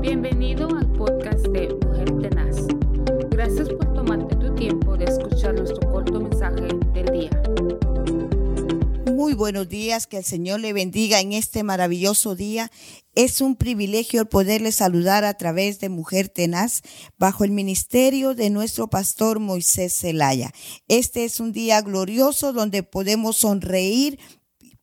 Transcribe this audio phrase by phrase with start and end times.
[0.00, 2.56] Bienvenido al podcast de Mujer Tenaz.
[3.28, 7.42] Gracias por tomarte tu tiempo de escuchar nuestro corto mensaje del día.
[9.14, 12.70] Muy buenos días, que el Señor le bendiga en este maravilloso día.
[13.14, 16.80] Es un privilegio poderle saludar a través de Mujer Tenaz
[17.18, 20.50] bajo el ministerio de nuestro pastor Moisés Zelaya.
[20.88, 24.18] Este es un día glorioso donde podemos sonreír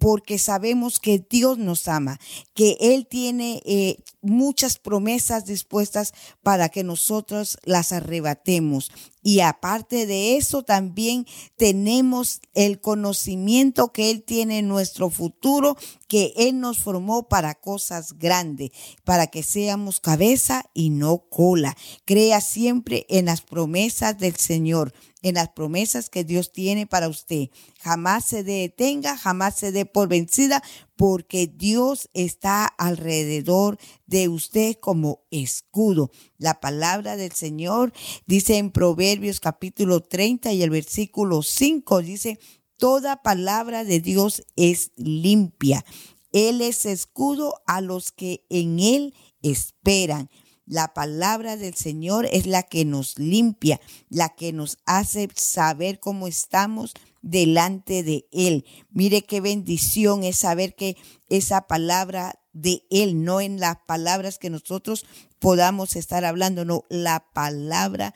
[0.00, 2.18] porque sabemos que Dios nos ama,
[2.54, 8.90] que Él tiene eh, muchas promesas dispuestas para que nosotros las arrebatemos.
[9.22, 15.76] Y aparte de eso, también tenemos el conocimiento que Él tiene en nuestro futuro,
[16.08, 18.70] que Él nos formó para cosas grandes,
[19.04, 21.76] para que seamos cabeza y no cola.
[22.04, 27.50] Crea siempre en las promesas del Señor en las promesas que Dios tiene para usted.
[27.80, 30.62] Jamás se detenga, jamás se dé por vencida,
[31.00, 36.10] porque Dios está alrededor de usted como escudo.
[36.36, 37.94] La palabra del Señor
[38.26, 42.38] dice en Proverbios capítulo 30 y el versículo 5, dice,
[42.76, 45.86] toda palabra de Dios es limpia.
[46.32, 50.28] Él es escudo a los que en Él esperan.
[50.66, 53.80] La palabra del Señor es la que nos limpia,
[54.10, 58.64] la que nos hace saber cómo estamos delante de Él.
[58.90, 60.96] Mire qué bendición es saber que
[61.28, 65.04] esa palabra de Él, no en las palabras que nosotros
[65.38, 68.14] podamos estar hablando, no, la palabra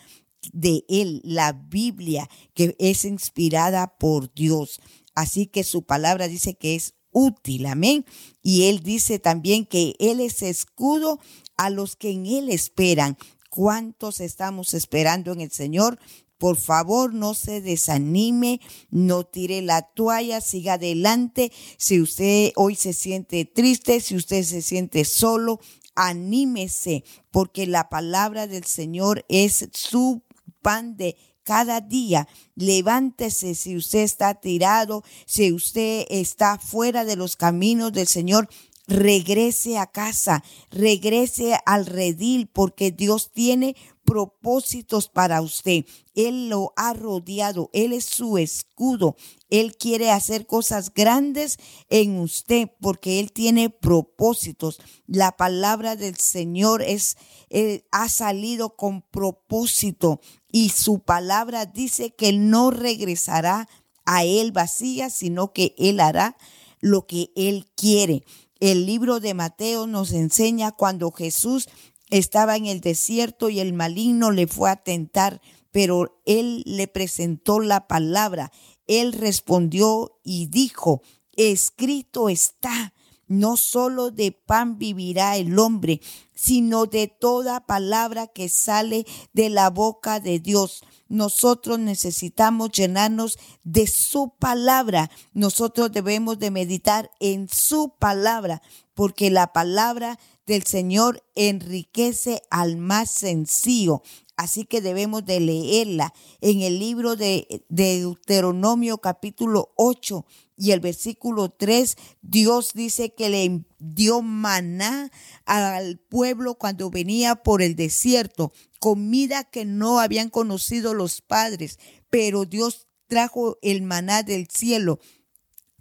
[0.52, 4.80] de Él, la Biblia, que es inspirada por Dios.
[5.14, 8.04] Así que su palabra dice que es útil, amén.
[8.42, 11.20] Y Él dice también que Él es escudo
[11.56, 13.16] a los que en Él esperan.
[13.48, 15.98] ¿Cuántos estamos esperando en el Señor?
[16.44, 21.50] Por favor, no se desanime, no tire la toalla, siga adelante.
[21.78, 25.58] Si usted hoy se siente triste, si usted se siente solo,
[25.94, 30.22] anímese, porque la palabra del Señor es su
[30.60, 32.28] pan de cada día.
[32.56, 38.50] Levántese si usted está tirado, si usted está fuera de los caminos del Señor
[38.86, 45.84] regrese a casa, regrese al redil, porque Dios tiene propósitos para usted.
[46.14, 49.16] Él lo ha rodeado, Él es su escudo.
[49.50, 54.80] Él quiere hacer cosas grandes en usted porque Él tiene propósitos.
[55.06, 57.16] La palabra del Señor es,
[57.50, 63.68] eh, ha salido con propósito y su palabra dice que no regresará
[64.04, 66.36] a Él vacía, sino que Él hará
[66.80, 68.24] lo que Él quiere.
[68.60, 71.68] El libro de Mateo nos enseña cuando Jesús
[72.10, 77.60] estaba en el desierto y el maligno le fue a tentar, pero él le presentó
[77.60, 78.52] la palabra.
[78.86, 81.02] Él respondió y dijo,
[81.36, 82.94] escrito está,
[83.26, 86.00] no solo de pan vivirá el hombre,
[86.34, 90.82] sino de toda palabra que sale de la boca de Dios.
[91.08, 95.10] Nosotros necesitamos llenarnos de su palabra.
[95.32, 98.62] Nosotros debemos de meditar en su palabra,
[98.94, 104.02] porque la palabra del Señor enriquece al más sencillo.
[104.36, 111.50] Así que debemos de leerla en el libro de, Deuteronomio capítulo 8 y el versículo
[111.50, 111.96] 3.
[112.20, 115.10] Dios dice que le dio maná
[115.44, 121.78] al pueblo cuando venía por el desierto, comida que no habían conocido los padres,
[122.10, 124.98] pero Dios trajo el maná del cielo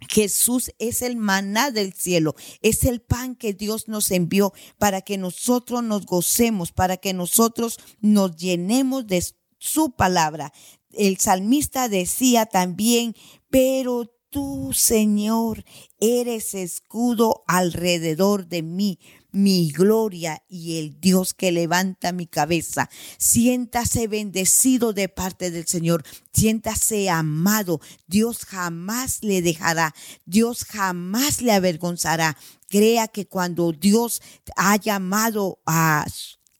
[0.08, 5.18] Jesús es el maná del cielo, es el pan que Dios nos envió para que
[5.18, 9.24] nosotros nos gocemos, para que nosotros nos llenemos de
[9.58, 10.52] su palabra.
[10.90, 13.14] El salmista decía también,
[13.50, 15.64] pero tú, Señor,
[16.00, 18.98] eres escudo alrededor de mí
[19.34, 22.88] mi gloria y el Dios que levanta mi cabeza.
[23.18, 26.04] Siéntase bendecido de parte del Señor.
[26.32, 27.80] Siéntase amado.
[28.06, 29.94] Dios jamás le dejará.
[30.24, 32.36] Dios jamás le avergonzará.
[32.68, 34.22] Crea que cuando Dios
[34.56, 36.06] ha llamado a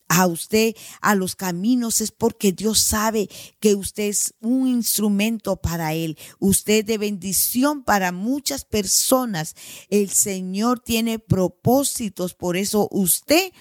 [0.08, 3.28] a usted a los caminos es porque Dios sabe
[3.60, 6.18] que usted es un instrumento para Él.
[6.38, 9.54] Usted de bendición para muchas personas.
[9.88, 13.52] El Señor tiene propósitos, por eso usted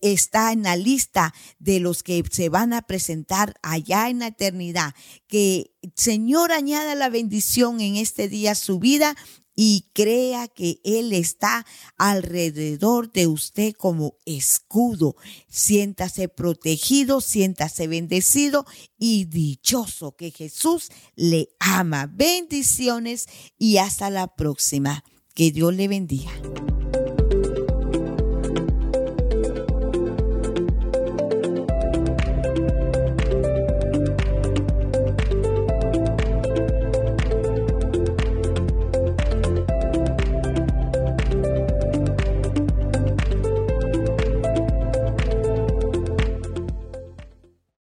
[0.00, 4.94] está en la lista de los que se van a presentar allá en la eternidad.
[5.26, 9.16] Que Señor añada la bendición en este día a su vida
[9.62, 11.66] y crea que Él está
[11.98, 15.16] alrededor de usted como escudo.
[15.48, 18.64] Siéntase protegido, siéntase bendecido
[18.98, 22.06] y dichoso que Jesús le ama.
[22.10, 23.26] Bendiciones
[23.58, 25.04] y hasta la próxima.
[25.34, 26.32] Que Dios le bendiga.